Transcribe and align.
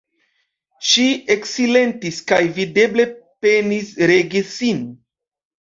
Ŝi 0.91 1.03
eksilentis 1.35 2.17
kaj 2.31 2.41
videble 2.57 3.07
penis 3.47 3.93
regi 4.15 4.47
sin. 4.57 4.83